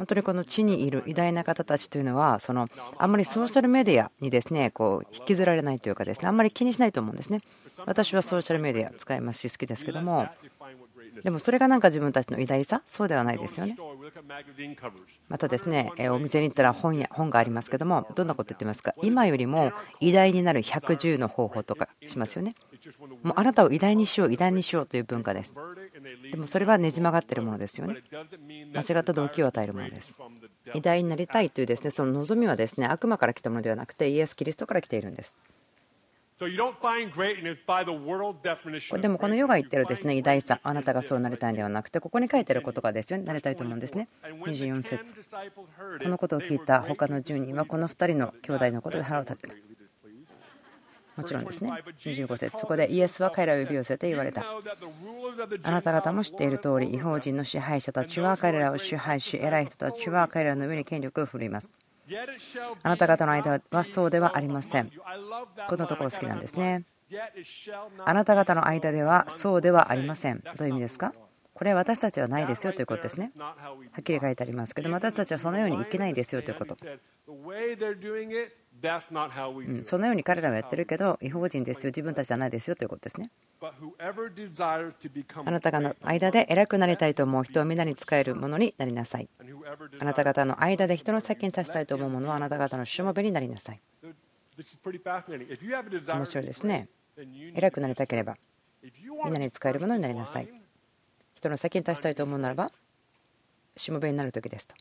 [0.00, 7.42] 本当にこの地にいる偉大な方たちというのはそのあんまりソーシャルメディアにですねこう引きずられないというかですねあんまり気にしないと思うんですね。
[7.84, 10.26] 私はソーシャルメディア使いますし好きですけども
[11.22, 12.82] でもそれがなんか自分たちの偉大さ？
[12.86, 13.76] そうではないですよね。
[15.28, 18.94] またですねお店に行ったら本や本がありますけどもどんなこと言ってますか？
[19.02, 22.54] 今よりも偉大になる110の方法とかしますよね。
[23.22, 25.54] もうあなたを偉大にしよう偉大にしようという文化です。
[26.30, 27.96] でもそれはねじ曲がってるものですよね。
[28.74, 30.18] 間違った動機を与えるものです。
[30.74, 35.36] 偉大になりたいというですねその望みはですね悪魔から来たものではなくてイエス・キリストから来ているんです
[38.98, 44.08] でもこの世が言ってるですね偉大さ、あなたがそうなりたいんではなくて、ここに書いてある言葉ですよね、なりたいと思うんですね。
[44.22, 45.26] 24節
[46.02, 49.54] このことを聞いた他の10人は、この2人の兄弟のことで腹を立てた。
[51.16, 51.70] もちろんですね。
[51.98, 54.42] 25節そこでイエスは彼らを呼び寄せて言われた。
[55.62, 61.76] あなた方も知っている通り、違法人の支配者たちは彼らを支配し、偉い人たちは彼らの上に権力を振るいます。
[62.82, 64.90] あなた方の間はそうではありません。
[65.68, 66.84] このところ好きなんですね。
[68.04, 70.42] あなた方の間ではそうではありません。
[70.56, 71.12] どういう意味ですか？
[71.54, 73.32] これは私たちはないですよということですね。
[73.36, 73.54] は
[74.00, 76.76] っきり書いてありますけど、私たちはそのように生きないですよということ。
[79.82, 83.30] そのように彼らはやってるけど、違法人ですよ、自分たちじゃないですよということですね。
[83.60, 89.28] あなた方の間で偉くなりたいと思う人を皆に使えるものになりなさい。
[90.00, 93.80] あなた方の間で人の先に立ちたいと思うものはあなた方のしもべになりなさい。
[94.56, 96.88] 面白いですね。
[97.54, 98.36] 偉くなりたければ、
[99.24, 100.48] みんなに使えるものになりなさい。
[101.34, 102.72] 人の先に立ちたいと思うならば、
[103.76, 104.74] しもべになる時ですと。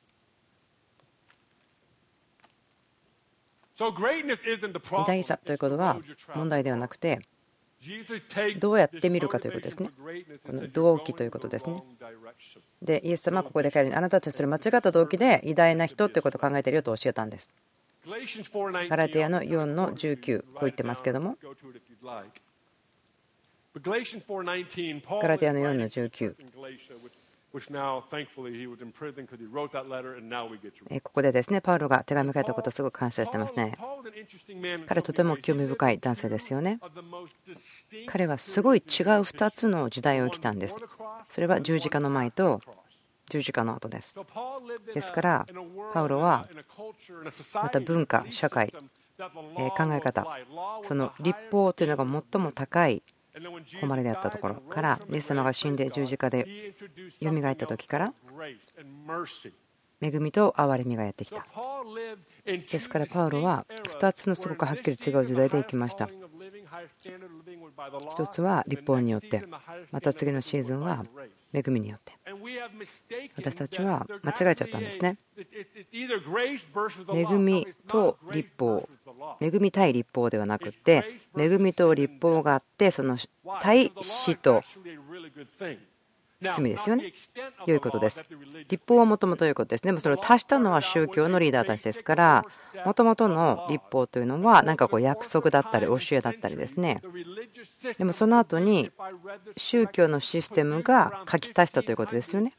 [3.79, 5.97] 偉大さということは
[6.35, 7.21] 問題ではなくて
[8.59, 9.89] どうやって見るかということですね。
[10.45, 11.81] この動機ということですね。
[12.81, 17.55] で、イエス様はここで彼にあなたたちそれ間違った動機で偉大な人ということを考えているよと教えたんです。
[18.89, 21.37] ガラテヤの4の19、こう言ってますけども。
[25.21, 26.35] ガラテヤの4の19。
[31.01, 33.75] ここでですね、パウロが手紙書いたことをすごく感謝してますね。
[34.85, 36.79] 彼とても興味深い男性ですよね。
[38.05, 38.85] 彼はすごい違う
[39.21, 40.75] 2つの時代を生きたんです。
[41.27, 42.61] それは十字架の前と
[43.29, 44.19] 十字架の後です。
[44.93, 45.45] ですから、
[45.93, 46.47] パウロは
[47.55, 50.25] また文化、社会、考え方
[50.87, 53.03] その立法というのが最も高い
[53.81, 56.73] 誉れであったところからイエス様が死んで十字架で
[57.21, 58.13] よみがえった時から
[60.01, 61.45] 恵みと憐れみがやってきた。
[62.45, 63.65] ですからパウロは
[63.99, 66.09] 2つのすごくはっきり違う時代で生きました。
[68.11, 69.43] 一つは立法によって
[69.91, 71.05] また次のシーズンは
[71.53, 72.13] 恵みによって。
[73.35, 75.17] 私たちは間違えちゃったんですね。
[77.13, 78.87] 恵みと立法
[79.41, 83.17] 恵み対立法ではなくて恵みと立法があってその
[83.61, 84.63] 対死と
[86.41, 87.11] 罪ですよね。
[87.65, 88.25] 良いことです。
[88.69, 89.83] 立法はもともと良いことです。
[89.83, 92.45] でもそれを足したのは宗教のリーダーたちですから、
[92.85, 97.01] もともとの立法というのは、なんかこう約束だったり、教えだったりですね。
[97.97, 98.89] でもその後に
[99.57, 102.53] 宗教のシステムが書き足したということですよね。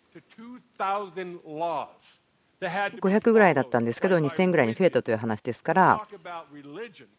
[2.61, 6.07] 500ぐらいだったんですけど2000ぐらいに増えたという話ですから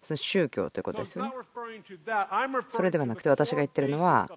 [0.03, 1.31] その宗教ということですよね。
[2.69, 4.29] それではなくて私が言ってるのは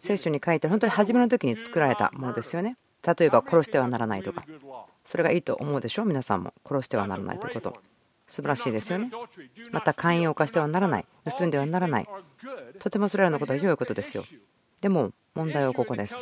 [0.00, 2.76] 聖書に書いて本当に初めの時に作られたものですよね。
[3.02, 4.44] 例えば殺してはならないとか。
[5.04, 7.76] それがいいと思うでしょ皆さんも殺してはならないということ。
[8.26, 9.10] 素晴らしいですよね。
[9.72, 11.06] また寛容化してはならない。
[11.24, 12.08] 盗んではならない。
[12.78, 14.24] とてもそれらのことは良いことですよ。
[14.80, 16.16] でも問題はここです。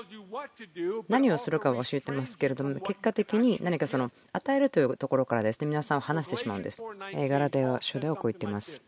[1.08, 6.82] 何をするかは教えてますけれども、結果的に何かその与えるというところからですね皆さんを話してしまうんです。
[7.14, 8.82] ガラテヤ書ではこう言っています。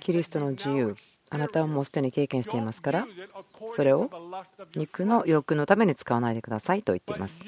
[0.00, 0.96] キリストの自由、
[1.30, 3.06] あなたはもうすでに経験していますから、
[3.68, 4.10] それを
[4.74, 7.44] 肉の欲のために使わないでくださいと言っています。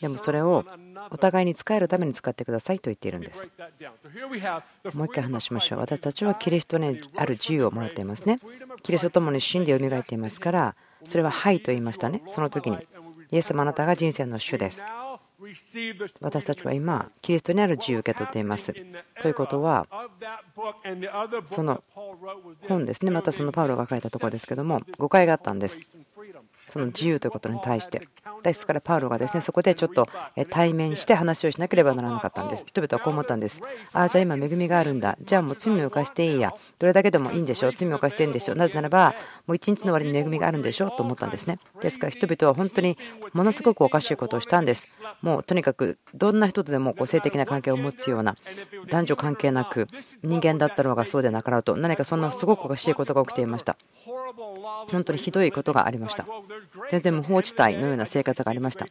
[0.00, 0.64] でもそれを
[1.10, 3.48] お互いに使えるために使ってくださいと言っているんです。
[4.94, 5.78] もう一回話しましょう。
[5.80, 8.38] 私たちはキリストにある自由をもらっていますね。
[8.84, 12.22] キリストと共に死んでよみがえっていますから、それははいと言いましたね。
[12.28, 12.78] その時に、
[13.32, 14.84] イエス様あなたが人生の主です。
[16.20, 18.74] 私たちは今、キリストにある自由を受け取っています。
[19.20, 19.86] ということは、
[21.46, 21.82] その
[22.68, 25.80] 本ですね、またそのパウロが書いたところですけども、誤解があったんです。
[26.76, 28.06] その自由ということに対して。
[28.42, 30.06] ですからパウロがですねそこでちょっと
[30.50, 32.64] 対面して話をしなければならなかったんです。
[32.66, 33.62] 人々はこう思ったんです。
[33.94, 35.16] ああじゃあ今恵みがあるんだ。
[35.22, 36.52] じゃあもう罪を犯していいや。
[36.78, 37.72] どれだけでもいいんでしょう。
[37.74, 38.56] 罪を犯していいんでしょう。
[38.56, 39.14] なぜならば
[39.46, 40.90] もう一日の終わりに恵みがあるんでしょう。
[40.96, 41.58] と思ったんですね。
[41.80, 42.98] ですから人々は本当に
[43.32, 45.00] ものすごくおかしいことをしたんです。
[45.22, 48.36] もうとにかくどんな人とでもこう性的な関係を持つような
[48.90, 49.88] 男女関係なく
[50.22, 53.76] 人間だったろうがそうでなかろうと何かそんなすごくおかしいことが起きていました。
[54.90, 56.26] 本当にひどいことがありました。
[56.90, 58.86] 全然無法地帯のような生活がありました。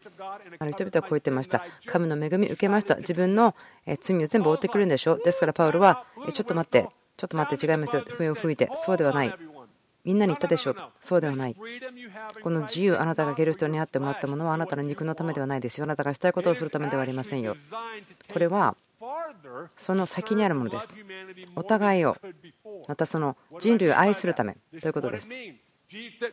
[0.59, 1.65] あの人々はこう言ってました。
[1.85, 2.95] 神の恵み受けました。
[2.95, 3.55] 自分の
[4.01, 5.17] 罪を全部負ってくるんでしょ。
[5.17, 8.03] ですからパウロは、ちょっと待って、ちょっと待って違いますよ。
[8.05, 9.33] 笛を吹いて、そうではない。
[10.03, 10.75] みんなに言ったでしょ。
[11.01, 11.55] そうではない。
[12.43, 15.85] この自由、あなたがキリストにあってもらったものはあなたの肉のためではないですよ。
[15.85, 17.57] あなたがしたいことをするためではありませんよ。
[18.31, 18.75] これは
[19.75, 20.93] その先にあるものです。
[21.55, 22.17] お互いを、
[22.87, 25.29] またその人類を愛するためということです。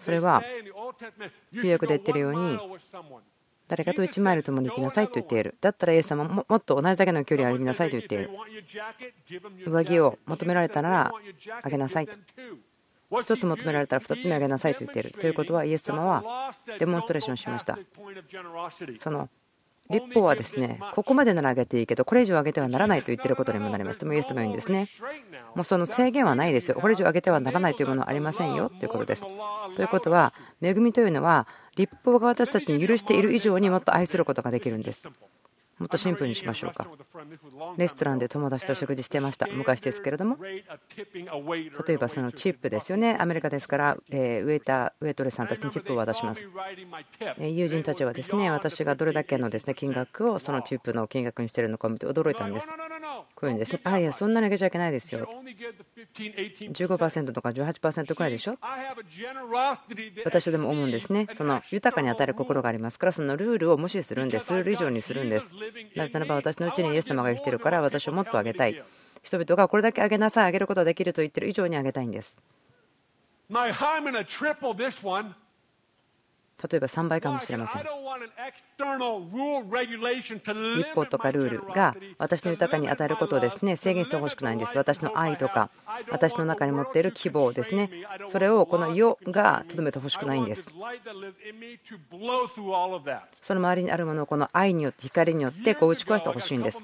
[0.01, 0.43] それは
[1.53, 2.59] 旧約で言っているように
[3.69, 5.55] 誰かと1マイル共に行きなさいと言っている。
[5.61, 8.31] だったらイエス様ももっと同じだけの距離を歩みなさいと言っている。
[9.67, 11.11] 上着を求められたら
[11.63, 12.13] あげなさいと。
[13.11, 15.13] 1つ求められたら2つ目あげなさいと言っている。
[15.13, 17.79] ということはイエス様はデモンストレーションしました。
[18.97, 19.29] その
[19.91, 24.01] 立法はですねここまでなら上げていいけどこれ以上上げてはならないと言ってることにもなります。
[24.01, 24.87] でもイエス様言うんですね。
[25.55, 26.79] もうその制限はないですよ。
[26.81, 28.71] これ以上上げてはならないというものはありませんよ。
[28.71, 29.25] ということです。
[29.77, 35.09] ということは恵みというのは立法が私たちに許している以上にもっと愛することができるんです。
[35.83, 36.87] もっとシンプルにしましょうか。
[37.77, 40.63] レストランで友達と食事してました、昔ですけれども、例
[41.95, 46.49] えばそのチップですよね、アメリカですから、ウェイター、ウェイトレスさんたちにチップを渡します。
[47.39, 52.69] 友人たちはですね、私がどれだけのですね金額をそのチップの金額にしてるのかを見て驚いたんです。
[53.35, 55.29] こういうんですね、あいや、そんなにあげちゃいけないですよ。
[56.15, 58.57] 15%とか18%くらいでしょ？
[60.25, 61.27] 私でも思うんですね。
[61.35, 64.53] その豊かに与える心がありますから、そのルールを無視するんです。
[64.53, 65.53] ルール以上にするんです。
[65.95, 68.83] なぜならば私のうちにイエス様が生きてるから私をもっとあげたい。
[69.23, 70.47] 人々がこれだけあげなさい。
[70.47, 72.39] あげることができると言ってる以上にあげたいんです。
[76.71, 77.83] 例えば3倍かもしれません。
[80.77, 84.77] 立法とかルールが私の豊かに与えることをですね制限してほしくないんです。
[84.77, 85.71] 私の愛とか
[86.11, 87.91] 私の中に持っている希望ですね
[88.27, 90.71] それをこの世がとどめてほしくないんです。
[93.43, 96.83] その周りにあるものをこの愛によって光によってこう打ち壊してほしいんです。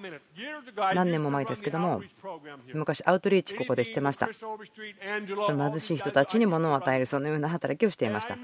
[0.94, 2.02] 何年も前ですけども
[2.72, 4.28] 昔アウトリーチここでしてました。
[4.32, 4.56] そ
[5.52, 8.36] の貧しい人たちに物を与えるそのような働きをしていました。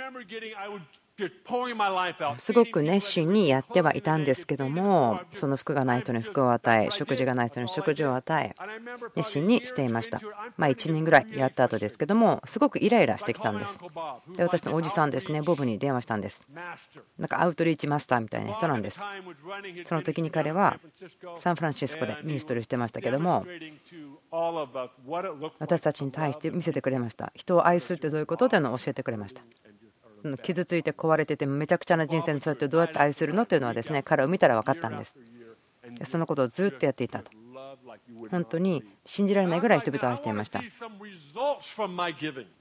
[2.38, 8.56] すごく熱心にやってはいたんですけどもその服がない人に服を与え食事がない人に食事を与え
[9.14, 10.20] 熱心にしていました。
[10.56, 13.78] まあ1年ぐらいやった後ですけどもすごくイライラしてきたんです。
[14.36, 16.44] で私のおじさんですねボブに電話したんです。
[17.16, 19.00] なんかアウトリーチマスターみたいな人なんです。
[19.84, 20.80] その時に彼は
[21.36, 23.46] サンフランシスコでミニストリーしてましたけども
[25.60, 27.32] 私たちに対して見せてくれました。
[27.36, 28.48] 人を愛するってどういうこと？
[28.48, 29.42] というのを教えてくれました。
[30.42, 35.16] 傷ついて壊れててめちゃくちゃな人生にそうやってどうやって愛するのというのはですね彼を見たら分かったんです。
[36.04, 37.30] そのことをずっとやっていたと。
[38.30, 40.62] 本当に信じられないぐらい人々を愛していました。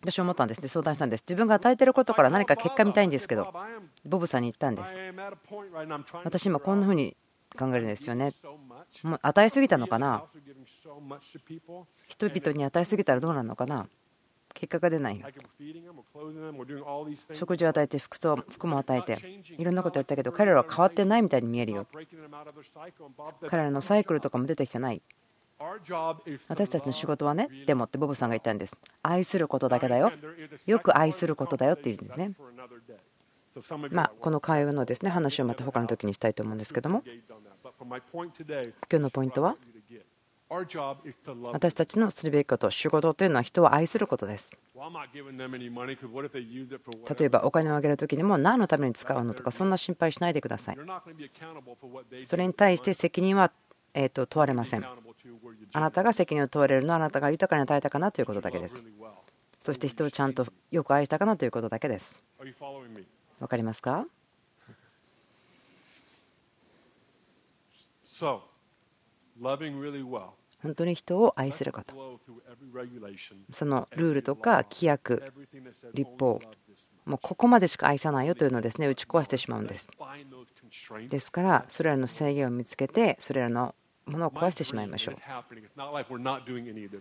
[0.01, 0.61] 私は思ったんです。
[0.61, 1.23] で相談したんです。
[1.27, 3.53] 自分が与えてることから何か結果見たいんですけど
[4.05, 4.93] ボブさんに言ったんです。
[6.23, 7.15] 私今こんな風に
[7.57, 8.33] 考えるんですよね。
[9.03, 10.23] もう与えすぎたのかな。
[12.07, 13.87] 人々に与えすぎたらどうなるのかな。
[14.63, 15.27] 結果が出ないよ。
[17.33, 21.85] 食事を与えて服装服も与えていろんなことやったけど彼らは変わってないみたいに見えるよ。
[23.47, 25.01] 彼らのサイクルとかも出てきてない。
[26.47, 28.77] 私たちの仕事はねでもってボブさんが言ったんです。
[29.01, 30.13] 愛することだけだよ。
[30.65, 32.31] よく愛することだよって言うんですね。
[33.91, 37.03] まあこの会話のですね話をまた他の時にしたいと思うんですけども。
[37.05, 37.99] 今
[38.89, 39.57] 日のポイントは？
[41.51, 44.51] 私たちのするべきこと、仕事というのは人を愛することです。
[47.17, 50.77] 例えばお金をあげるときにも何のために使うのとかそんな心配しないでください。
[52.25, 53.51] それに対して責任は
[53.93, 54.85] えと問われません。
[54.85, 58.83] あなたが責任を問われるのはあなたが豊かに与えたかなということだけです。
[59.59, 62.21] そして人をちゃんとよく愛したかなということだけです。
[63.39, 64.05] わかりますか？
[70.63, 72.19] 本当に人を愛すること
[73.51, 75.21] そのルールとか規約
[75.93, 76.41] 立法
[77.05, 79.89] もうここまでしか愛さないよというのをですね打ち壊してしまうんです。
[81.09, 85.15] ですからそれらの制限を見つけてそれらのものを壊してしまいましょう。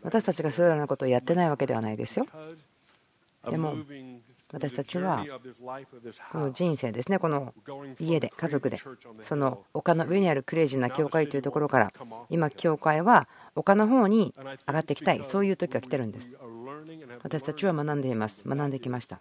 [0.03, 2.27] 私たちがそれらのことをやってないわけではないですよ。
[3.49, 3.77] でも
[4.53, 5.24] 私たちは
[6.30, 7.55] この人生ですねこの
[7.98, 8.78] 家で家族で
[9.22, 11.92] その丘の上にあるクレイジーな教会というところから
[12.28, 14.34] 今教会は丘の方に
[14.66, 16.32] 上がっていきたいそういう時が来てるんです。
[17.22, 18.46] 私たちは学んでいます。
[18.46, 19.20] 学んできました。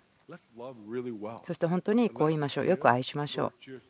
[1.46, 2.66] そして本当にこう言いましょう。
[2.66, 3.82] よく愛しましょう。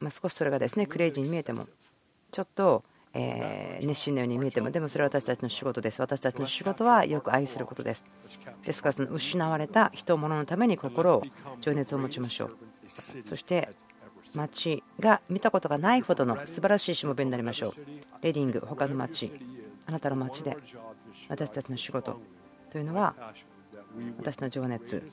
[0.00, 1.66] ま少しそれがですねクレイジーに見えても
[2.30, 2.84] ちょっと
[3.18, 6.00] え熱心なように見えてもでもそれは私たちの仕事です。
[6.00, 8.04] 私たちの仕事はよく愛することです。
[8.62, 11.22] ですからその失われた人物のために心を
[11.60, 12.56] 情熱を持ちましょう。
[13.24, 13.70] そして
[14.34, 17.74] 町が見たことがないほどの素晴らしいしもべになりましょう。
[18.22, 19.32] レディング他の町
[19.86, 20.56] あなたの町で
[21.28, 22.20] 私たちの仕事
[22.70, 23.14] というのは
[24.18, 25.08] 私の情熱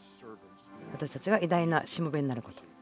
[0.92, 2.73] 私たちが偉大なしもべになること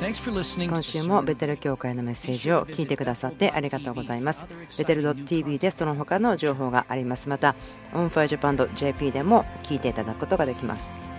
[0.00, 4.42] 今週もベテル教会のメッセージを聞いてくださってありがとうございます。
[4.78, 7.28] Bethel .tv でその他の情報があります。
[7.28, 7.54] また、
[7.92, 11.09] On Fire Japan .jp でも聞いていただくことができます。